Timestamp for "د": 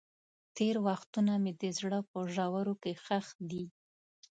1.61-1.63